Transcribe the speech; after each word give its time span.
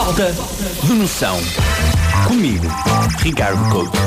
Falta 0.00 0.34
de 0.84 0.94
noção. 0.94 1.38
Comigo, 2.26 2.66
Ricardo 3.18 3.62
Couto. 3.68 3.98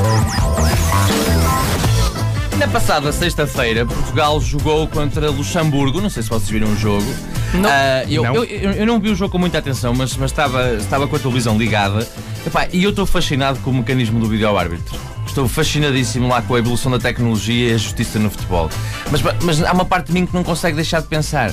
Na 2.58 2.67
passada 2.67 3.12
sexta-feira, 3.12 3.85
Portugal 3.85 4.42
jogou 4.42 4.87
contra 4.87 5.29
Luxemburgo. 5.29 6.01
Não 6.01 6.09
sei 6.09 6.24
se 6.24 6.29
vocês 6.29 6.50
viram 6.50 6.69
o 6.69 6.75
jogo. 6.75 7.06
Não. 7.53 7.69
Ah, 7.69 8.04
eu, 8.09 8.23
Não. 8.23 8.36
Eu, 8.38 8.43
eu- 8.43 8.71
eu 8.71 8.86
não 8.88 9.00
vi 9.00 9.09
o 9.11 9.16
jogo 9.16 9.34
com 9.34 9.38
muita 9.38 9.59
atenção, 9.59 9.93
mas, 9.93 10.18
mas 10.18 10.32
estava, 10.32 10.73
estava 10.73 11.07
com 11.07 11.16
a 11.16 11.20
televisão 11.20 11.60
ligada. 11.60 12.07
Epá, 12.44 12.68
e 12.73 12.84
eu 12.84 12.89
estou 12.89 13.05
fascinado 13.05 13.60
com 13.60 13.70
o 13.70 13.73
mecanismo 13.75 14.20
do 14.20 14.25
vídeo-árbitro. 14.28 15.00
Estou 15.28 15.48
fascinadíssimo 15.48 16.28
lá 16.28 16.41
com 16.41 16.55
a 16.55 16.60
evolução 16.60 16.91
da 16.91 16.98
tecnologia 16.98 17.70
e 17.70 17.73
a 17.75 17.78
justiça 17.78 18.18
no 18.18 18.32
futebol. 18.32 18.68
Mas, 19.12 19.21
mas 19.44 19.62
há 19.64 19.71
uma 19.71 19.86
parte 19.86 20.07
de 20.07 20.14
mim 20.14 20.25
que 20.25 20.34
não 20.34 20.44
consegue 20.44 20.75
deixar 20.75 21.02
de 21.04 21.07
pensar. 21.07 21.52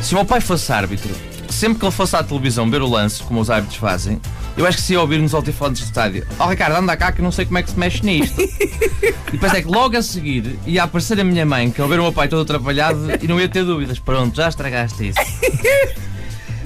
Se 0.00 0.14
o 0.14 0.16
meu 0.16 0.24
pai 0.24 0.40
fosse 0.40 0.72
árbitro, 0.72 1.14
sempre 1.52 1.78
que 1.78 1.84
ele 1.84 1.92
fosse 1.92 2.16
à 2.16 2.22
televisão 2.22 2.70
ver 2.70 2.82
o 2.82 2.88
lance, 2.88 3.22
como 3.22 3.40
os 3.40 3.50
árbitros 3.50 3.78
fazem, 3.78 4.20
eu 4.56 4.66
acho 4.66 4.78
que 4.78 4.82
se 4.82 4.92
ia 4.94 5.00
ouvir-nos 5.00 5.34
altifalantes 5.34 5.82
do 5.82 5.86
estádio: 5.86 6.26
Ó 6.38 6.46
Ricardo, 6.48 6.76
anda 6.76 6.96
cá 6.96 7.12
que 7.12 7.20
eu 7.20 7.24
não 7.24 7.32
sei 7.32 7.44
como 7.44 7.58
é 7.58 7.62
que 7.62 7.70
se 7.70 7.78
mexe 7.78 8.04
nisto. 8.04 8.40
e 8.42 9.32
depois 9.32 9.52
é 9.54 9.62
que 9.62 9.68
logo 9.68 9.96
a 9.96 10.02
seguir 10.02 10.58
ia 10.66 10.82
aparecer 10.82 11.18
a 11.20 11.24
minha 11.24 11.44
mãe, 11.46 11.70
que 11.70 11.80
ao 11.80 11.88
ver 11.88 12.00
o 12.00 12.02
meu 12.02 12.12
pai 12.12 12.28
todo 12.28 12.42
atrapalhado 12.42 12.98
e 13.22 13.26
não 13.28 13.40
ia 13.40 13.48
ter 13.48 13.64
dúvidas. 13.64 13.98
Pronto, 13.98 14.34
já 14.36 14.48
estragaste 14.48 15.08
isso. 15.08 15.18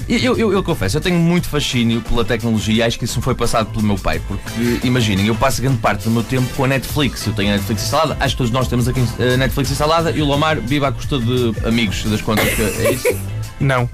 Eu, 0.08 0.38
eu, 0.38 0.52
eu 0.52 0.62
confesso, 0.62 0.96
eu 0.98 1.00
tenho 1.00 1.18
muito 1.18 1.48
fascínio 1.48 2.00
pela 2.00 2.24
tecnologia 2.24 2.74
e 2.74 2.82
acho 2.86 2.96
que 2.96 3.04
isso 3.04 3.18
me 3.18 3.24
foi 3.24 3.34
passado 3.34 3.72
pelo 3.72 3.82
meu 3.84 3.98
pai. 3.98 4.20
Porque, 4.28 4.86
imaginem, 4.86 5.26
eu 5.26 5.34
passo 5.34 5.60
grande 5.60 5.78
parte 5.78 6.04
do 6.04 6.12
meu 6.12 6.22
tempo 6.22 6.46
com 6.54 6.62
a 6.62 6.68
Netflix. 6.68 7.26
Eu 7.26 7.32
tenho 7.32 7.48
a 7.50 7.52
Netflix 7.54 7.82
instalada, 7.82 8.16
acho 8.20 8.34
que 8.34 8.38
todos 8.38 8.52
nós 8.52 8.68
temos 8.68 8.86
aqui 8.86 9.00
a 9.18 9.36
Netflix 9.36 9.68
instalada 9.68 10.12
e 10.12 10.22
o 10.22 10.24
Lomar 10.24 10.60
vive 10.60 10.84
à 10.86 10.92
custa 10.92 11.18
de 11.18 11.52
amigos 11.66 12.04
das 12.04 12.22
contas. 12.22 12.48
que- 12.54 12.62
É 12.62 12.92
isso? 12.92 13.18
Não. 13.58 13.90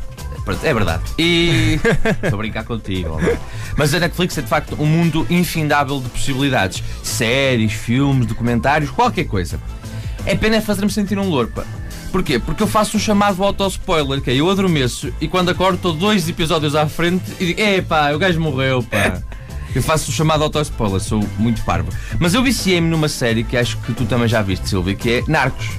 É 0.63 0.75
verdade. 0.75 1.03
E. 1.19 1.79
Estou 2.23 2.35
a 2.35 2.37
brincar 2.37 2.65
contigo. 2.65 3.19
Mas 3.77 3.95
a 3.95 4.01
Netflix 4.01 4.37
é 4.39 4.43
de 4.43 4.49
facto 4.49 4.77
um 4.79 4.87
mundo 4.87 5.27
infindável 5.31 6.01
de 6.01 6.09
possibilidades: 6.09 6.83
séries, 7.03 7.73
filmes, 7.73 8.27
documentários, 8.27 8.91
qualquer 8.91 9.25
coisa. 9.25 9.61
É 10.25 10.35
pena 10.35 10.57
é 10.57 10.61
fazer-me 10.61 10.91
sentir 10.91 11.19
um 11.19 11.29
louro, 11.29 11.49
pá. 11.49 11.65
Porquê? 12.11 12.39
Porque 12.39 12.63
eu 12.63 12.67
faço 12.67 12.97
um 12.97 13.01
chamado 13.01 13.43
auto-spoiler, 13.43 14.21
que 14.21 14.31
é 14.31 14.35
eu 14.35 14.51
adormeço 14.51 15.13
e 15.19 15.27
quando 15.27 15.49
acordo 15.49 15.77
estou 15.77 15.95
dois 15.95 16.29
episódios 16.29 16.77
à 16.77 16.87
frente 16.87 17.25
e 17.41 17.47
digo, 17.47 17.61
é 17.61 17.81
pá, 17.81 18.13
o 18.13 18.19
gajo 18.19 18.39
morreu, 18.39 18.83
pá. 18.83 19.21
Eu 19.75 19.83
faço 19.83 20.11
o 20.11 20.13
chamado 20.13 20.45
auto-spoiler, 20.45 21.01
sou 21.01 21.27
muito 21.39 21.65
parvo. 21.65 21.89
Mas 22.19 22.35
eu 22.35 22.43
viciei-me 22.43 22.87
numa 22.89 23.09
série 23.09 23.43
que 23.43 23.57
acho 23.57 23.79
que 23.79 23.95
tu 23.95 24.05
também 24.05 24.29
já 24.29 24.43
viste, 24.43 24.69
Silvia, 24.69 24.95
que 24.95 25.11
é 25.11 25.23
Narcos. 25.27 25.71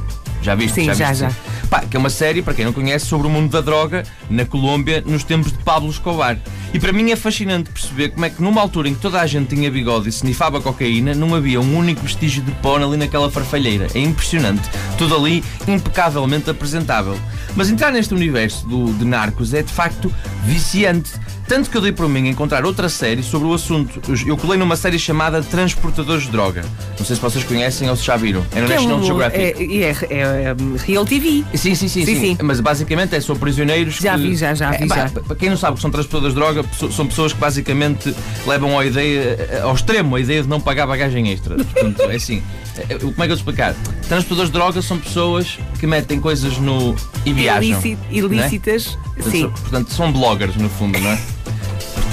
Já 0.43 0.55
viste? 0.55 0.75
Sim, 0.75 0.93
já, 0.93 1.07
viste? 1.07 1.21
já. 1.21 1.31
Pá, 1.69 1.81
que 1.81 1.95
é 1.95 1.99
uma 1.99 2.09
série, 2.09 2.41
para 2.41 2.53
quem 2.53 2.65
não 2.65 2.73
conhece, 2.73 3.05
sobre 3.05 3.25
o 3.25 3.29
mundo 3.29 3.49
da 3.49 3.61
droga 3.61 4.03
na 4.29 4.45
Colômbia 4.45 5.01
nos 5.05 5.23
tempos 5.23 5.51
de 5.51 5.57
Pablo 5.59 5.89
Escobar. 5.89 6.37
E 6.73 6.79
para 6.79 6.91
mim 6.91 7.11
é 7.11 7.15
fascinante 7.15 7.69
perceber 7.69 8.09
como 8.09 8.25
é 8.25 8.29
que 8.29 8.41
numa 8.41 8.59
altura 8.59 8.89
em 8.89 8.93
que 8.93 8.99
toda 8.99 9.21
a 9.21 9.25
gente 9.25 9.55
tinha 9.55 9.71
bigode 9.71 10.09
e 10.09 10.11
se 10.11 10.25
nifava 10.25 10.59
cocaína, 10.59 11.13
não 11.13 11.33
havia 11.33 11.61
um 11.61 11.77
único 11.77 12.01
vestígio 12.01 12.43
de 12.43 12.51
pó 12.53 12.75
ali 12.75 12.97
naquela 12.97 13.31
farfalheira. 13.31 13.87
É 13.95 13.99
impressionante. 13.99 14.69
Tudo 14.97 15.15
ali 15.15 15.43
impecavelmente 15.67 16.49
apresentável. 16.49 17.17
Mas 17.55 17.69
entrar 17.69 17.91
neste 17.91 18.13
universo 18.13 18.67
do, 18.67 18.93
de 18.93 19.05
narcos 19.05 19.53
é 19.53 19.61
de 19.61 19.71
facto 19.71 20.13
viciante. 20.43 21.11
Tanto 21.47 21.69
que 21.69 21.77
eu 21.77 21.81
dei 21.81 21.91
por 21.91 22.07
mim 22.07 22.27
encontrar 22.29 22.65
outra 22.65 22.87
série 22.89 23.21
sobre 23.21 23.47
o 23.47 23.53
assunto. 23.53 24.01
Eu- 24.25 24.37
colei 24.37 24.57
numa 24.57 24.75
série 24.75 24.97
chamada 24.97 25.41
Transportadores 25.41 26.23
de 26.23 26.31
Droga. 26.31 26.63
Não 26.97 27.05
sei 27.05 27.15
se 27.15 27.21
vocês 27.21 27.43
conhecem 27.43 27.89
ou 27.89 27.95
se 27.95 28.03
já 28.05 28.15
viram. 28.15 28.45
É 28.55 28.61
no 28.61 28.67
Que 28.67 28.73
é 28.73 28.75
National 28.75 28.99
um- 28.99 29.03
Geographic. 29.03 29.41
é, 29.41 29.49
é, 29.51 29.89
é, 29.89 30.19
é, 30.19 30.55
Real 30.85 31.05
TV. 31.05 31.43
Sim, 31.53 31.75
sim, 31.75 31.87
sim, 31.87 31.87
Sim, 31.87 32.05
sim, 32.05 32.19
sim. 32.19 32.37
Mas 32.41 32.59
basicamente 32.59 33.15
é 33.15 33.21
sobre 33.21 33.41
prisioneiros 33.41 33.95
Já 33.95 34.15
que... 34.15 34.21
vi, 34.29 34.35
já, 34.35 34.53
já 34.53 34.71
vi, 34.71 34.83
É, 34.85 34.87
já. 34.87 35.09
Para 35.09 35.35
quem 35.35 35.49
não 35.49 35.57
sabe 35.57 35.75
que 35.75 35.81
são 35.81 35.91
transportadores 35.91 36.33
de 36.33 36.39
droga, 36.41 36.65
são 36.91 37.05
pessoas 37.07 37.33
que 37.33 37.39
basicamente 37.39 38.13
levam 38.47 38.77
à 38.79 38.85
ideia, 38.85 39.61
ao 39.63 39.75
extremo 39.75 40.15
a 40.15 40.19
ideia 40.19 40.41
de 40.43 40.47
não 40.49 40.59
pagar 40.61 40.87
bagagem 40.87 41.29
extra. 41.31 41.55
Portanto, 41.55 42.01
é 42.09 42.15
assim. 42.15 42.41
é, 42.89 42.95
Como 42.95 43.11
é 43.11 43.13
que 43.13 43.21
eu 43.23 43.27
vou 43.27 43.35
explicar? 43.35 43.75
Transportadores 44.07 44.49
de 44.49 44.53
droga 44.53 44.81
são 44.81 44.97
pessoas 44.97 45.59
que 45.79 45.85
metem 45.85 46.19
coisas 46.19 46.57
no. 46.57 46.95
e 47.25 47.33
viajam. 47.33 47.63
Ilíci- 47.81 47.97
ilícitas. 48.11 48.97
Portanto, 49.13 49.31
Sim. 49.31 49.49
Portanto, 49.49 49.93
são 49.93 50.11
bloggers, 50.11 50.55
no 50.55 50.67
fundo, 50.69 50.99
não 50.99 51.11
é? 51.11 51.19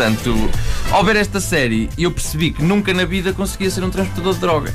Portanto, 0.01 0.35
ao 0.93 1.05
ver 1.05 1.17
esta 1.17 1.39
série, 1.41 1.91
eu 1.99 2.11
percebi 2.11 2.53
que 2.53 2.63
nunca 2.63 2.95
na 2.95 3.05
vida 3.05 3.35
conseguia 3.35 3.71
ser 3.71 3.85
um 3.85 3.91
transportador 3.91 4.33
de 4.33 4.41
droga. 4.41 4.75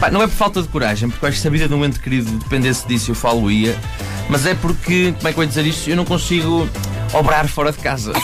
Pá, 0.00 0.10
não 0.10 0.20
é 0.20 0.26
por 0.26 0.34
falta 0.34 0.60
de 0.60 0.66
coragem, 0.66 1.08
porque 1.08 1.24
acho 1.24 1.36
que 1.36 1.42
se 1.42 1.46
a 1.46 1.50
vida 1.52 1.68
de 1.68 1.74
um 1.74 1.84
ente 1.84 2.00
querido 2.00 2.28
dependesse 2.32 2.84
disso, 2.84 3.12
eu 3.12 3.14
falo-ia, 3.14 3.78
mas 4.28 4.46
é 4.46 4.56
porque, 4.56 5.14
como 5.16 5.28
é 5.28 5.32
que 5.32 5.38
eu 5.38 5.44
ia 5.44 5.48
dizer 5.48 5.64
isto? 5.64 5.88
Eu 5.88 5.94
não 5.94 6.04
consigo 6.04 6.68
obrar 7.12 7.46
fora 7.46 7.70
de 7.70 7.78
casa. 7.78 8.12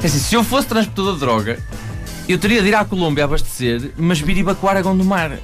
É 0.00 0.06
assim, 0.06 0.18
se 0.18 0.34
eu 0.34 0.44
fosse 0.44 0.68
transportador 0.68 1.14
de 1.14 1.20
droga, 1.20 1.58
eu 2.28 2.36
teria 2.36 2.60
de 2.60 2.68
ir 2.68 2.74
à 2.74 2.84
Colômbia 2.84 3.24
abastecer, 3.24 3.90
mas 3.96 4.20
vir 4.20 4.36
evacuar 4.36 4.76
a 4.76 4.82
Gondomar. 4.82 5.38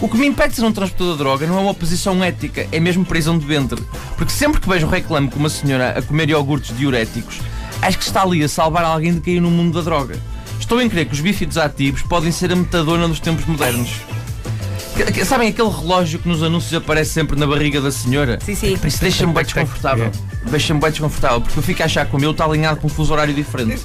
O 0.00 0.08
que 0.08 0.16
me 0.16 0.24
impede 0.24 0.50
de 0.50 0.54
ser 0.54 0.64
um 0.64 0.72
transportador 0.72 1.14
de 1.14 1.18
droga 1.18 1.46
não 1.48 1.58
é 1.58 1.60
uma 1.60 1.74
posição 1.74 2.22
ética, 2.22 2.68
é 2.70 2.78
mesmo 2.78 3.04
prisão 3.04 3.36
de 3.36 3.44
ventre. 3.44 3.82
Porque 4.16 4.32
sempre 4.32 4.60
que 4.60 4.68
vejo 4.68 4.86
reclame 4.86 5.28
com 5.28 5.40
uma 5.40 5.48
senhora 5.48 5.98
a 5.98 6.00
comer 6.00 6.30
iogurtes 6.30 6.76
diuréticos, 6.76 7.40
acho 7.82 7.98
que 7.98 8.04
está 8.04 8.22
ali 8.22 8.42
a 8.42 8.48
salvar 8.48 8.84
alguém 8.84 9.14
de 9.14 9.20
cair 9.20 9.40
no 9.40 9.50
mundo 9.50 9.74
da 9.74 9.82
droga. 9.82 10.18
Estou 10.58 10.80
em 10.82 10.88
crer 10.88 11.06
que 11.06 11.14
os 11.14 11.20
bífidos 11.20 11.56
ativos 11.56 12.02
podem 12.02 12.30
ser 12.30 12.52
a 12.52 12.56
metadona 12.56 13.08
dos 13.08 13.20
tempos 13.20 13.44
modernos. 13.46 13.90
Sabem 15.24 15.48
aquele 15.48 15.68
relógio 15.68 16.18
que 16.18 16.28
nos 16.28 16.42
anúncios 16.42 16.74
aparece 16.74 17.12
sempre 17.12 17.38
na 17.38 17.46
barriga 17.46 17.80
da 17.80 17.90
senhora? 17.90 18.38
Sim, 18.42 18.54
sim. 18.54 18.78
Isso 18.84 19.00
deixa-me 19.00 19.32
bem 19.32 19.44
desconfortável. 19.44 20.10
Deixa-me 20.50 20.80
bem 20.80 20.90
desconfortável, 20.90 21.40
porque 21.40 21.58
eu 21.58 21.62
fico 21.62 21.82
a 21.82 21.86
achar 21.86 22.04
que 22.04 22.16
o 22.16 22.18
meu 22.18 22.32
está 22.32 22.44
alinhado 22.44 22.80
com 22.80 22.88
um 22.88 22.90
fuso 22.90 23.12
horário 23.12 23.32
diferente. 23.32 23.82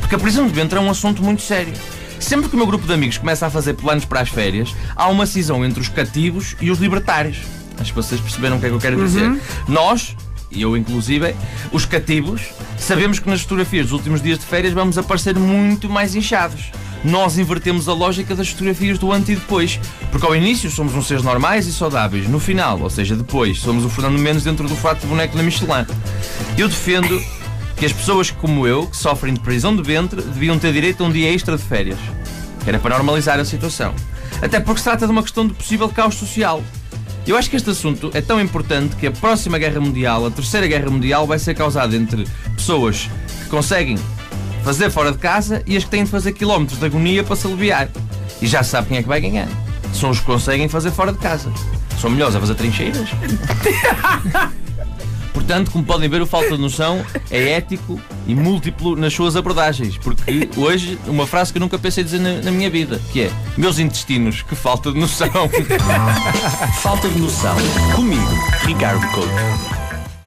Porque 0.00 0.14
a 0.14 0.18
prisão 0.18 0.46
de 0.46 0.52
ventre 0.52 0.78
é 0.78 0.80
um 0.80 0.90
assunto 0.90 1.22
muito 1.22 1.42
sério. 1.42 1.74
Sempre 2.18 2.48
que 2.48 2.54
o 2.54 2.58
meu 2.58 2.66
grupo 2.66 2.86
de 2.86 2.92
amigos 2.92 3.18
começa 3.18 3.46
a 3.46 3.50
fazer 3.50 3.74
planos 3.74 4.06
para 4.06 4.20
as 4.20 4.30
férias, 4.30 4.74
há 4.94 5.08
uma 5.08 5.26
cisão 5.26 5.64
entre 5.64 5.80
os 5.80 5.88
cativos 5.88 6.56
e 6.60 6.70
os 6.70 6.78
libertários. 6.78 7.38
Acho 7.78 7.92
que 7.92 7.96
vocês 7.96 8.20
perceberam 8.20 8.56
o 8.56 8.60
que 8.60 8.66
é 8.66 8.68
que 8.70 8.74
eu 8.74 8.80
quero 8.80 8.96
dizer. 8.96 9.38
Nós, 9.68 10.16
e 10.56 10.62
eu 10.62 10.76
inclusive, 10.76 11.34
os 11.70 11.84
cativos, 11.84 12.42
sabemos 12.78 13.18
que 13.18 13.28
nas 13.28 13.42
fotografias 13.42 13.86
dos 13.86 13.92
últimos 13.92 14.22
dias 14.22 14.38
de 14.38 14.46
férias 14.46 14.72
vamos 14.72 14.96
aparecer 14.98 15.38
muito 15.38 15.88
mais 15.88 16.14
inchados. 16.14 16.72
Nós 17.04 17.38
invertemos 17.38 17.88
a 17.88 17.92
lógica 17.92 18.34
das 18.34 18.48
fotografias 18.48 18.98
do 18.98 19.12
antes 19.12 19.28
e 19.28 19.34
depois. 19.36 19.78
Porque 20.10 20.26
ao 20.26 20.34
início 20.34 20.70
somos 20.70 20.94
uns 20.94 21.06
seres 21.06 21.22
normais 21.22 21.66
e 21.66 21.72
saudáveis. 21.72 22.26
No 22.28 22.40
final, 22.40 22.80
ou 22.80 22.90
seja, 22.90 23.14
depois, 23.14 23.60
somos 23.60 23.84
o 23.84 23.88
Fernando 23.88 24.18
Mendes 24.18 24.42
dentro 24.42 24.66
do 24.66 24.74
fato 24.74 25.02
de 25.02 25.06
boneco 25.06 25.36
da 25.36 25.42
Michelin. 25.42 25.86
Eu 26.58 26.66
defendo 26.66 27.22
que 27.76 27.84
as 27.86 27.92
pessoas 27.92 28.30
como 28.30 28.66
eu, 28.66 28.86
que 28.86 28.96
sofrem 28.96 29.34
de 29.34 29.40
prisão 29.40 29.76
de 29.76 29.82
ventre, 29.82 30.20
deviam 30.22 30.58
ter 30.58 30.72
direito 30.72 31.04
a 31.04 31.06
um 31.06 31.12
dia 31.12 31.32
extra 31.32 31.56
de 31.56 31.62
férias. 31.62 31.98
Era 32.66 32.78
para 32.78 32.96
normalizar 32.96 33.38
a 33.38 33.44
situação. 33.44 33.94
Até 34.42 34.58
porque 34.58 34.78
se 34.78 34.84
trata 34.84 35.06
de 35.06 35.12
uma 35.12 35.22
questão 35.22 35.46
de 35.46 35.54
possível 35.54 35.88
caos 35.88 36.14
social. 36.14 36.62
Eu 37.26 37.36
acho 37.36 37.50
que 37.50 37.56
este 37.56 37.70
assunto 37.70 38.10
é 38.14 38.20
tão 38.20 38.40
importante 38.40 38.94
que 38.94 39.06
a 39.06 39.10
próxima 39.10 39.58
guerra 39.58 39.80
mundial, 39.80 40.24
a 40.26 40.30
terceira 40.30 40.66
guerra 40.68 40.88
mundial, 40.88 41.26
vai 41.26 41.40
ser 41.40 41.54
causada 41.54 41.96
entre 41.96 42.24
pessoas 42.54 43.10
que 43.42 43.50
conseguem 43.50 43.98
fazer 44.62 44.90
fora 44.90 45.10
de 45.10 45.18
casa 45.18 45.60
e 45.66 45.76
as 45.76 45.82
que 45.82 45.90
têm 45.90 46.04
de 46.04 46.10
fazer 46.10 46.32
quilómetros 46.32 46.78
de 46.78 46.86
agonia 46.86 47.24
para 47.24 47.34
se 47.34 47.46
aliviar. 47.48 47.88
E 48.40 48.46
já 48.46 48.62
sabe 48.62 48.88
quem 48.88 48.98
é 48.98 49.02
que 49.02 49.08
vai 49.08 49.20
ganhar. 49.20 49.48
São 49.92 50.10
os 50.10 50.20
que 50.20 50.26
conseguem 50.26 50.68
fazer 50.68 50.92
fora 50.92 51.12
de 51.12 51.18
casa. 51.18 51.52
São 52.00 52.10
melhores 52.10 52.36
a 52.36 52.40
fazer 52.40 52.54
trincheiras. 52.54 53.08
Portanto, 55.46 55.70
como 55.70 55.84
podem 55.84 56.08
ver, 56.08 56.20
o 56.20 56.26
falta 56.26 56.56
de 56.56 56.58
noção 56.58 57.06
é 57.30 57.52
ético 57.52 58.00
e 58.26 58.34
múltiplo 58.34 58.96
nas 58.96 59.14
suas 59.14 59.36
abordagens. 59.36 59.96
Porque 59.96 60.50
hoje, 60.56 60.98
uma 61.06 61.24
frase 61.24 61.52
que 61.52 61.58
eu 61.58 61.60
nunca 61.60 61.78
pensei 61.78 62.02
dizer 62.02 62.18
na, 62.18 62.42
na 62.42 62.50
minha 62.50 62.68
vida, 62.68 63.00
que 63.12 63.22
é 63.22 63.30
Meus 63.56 63.78
intestinos, 63.78 64.42
que 64.42 64.56
falta 64.56 64.90
de 64.90 64.98
noção. 64.98 65.28
Falta 66.82 67.08
de 67.08 67.18
noção. 67.20 67.54
Comigo, 67.94 68.28
Ricardo 68.64 69.06
Couto. 69.12 69.75